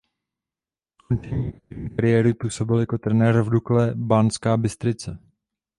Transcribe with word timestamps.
Po 0.97 1.03
skončení 1.05 1.47
aktivní 1.53 1.89
kariéry 1.89 2.33
působil 2.33 2.79
jako 2.79 2.97
trenér 2.97 3.41
v 3.41 3.49
Dukle 3.49 3.91
Banská 3.95 4.57
Bystrica. 4.57 5.17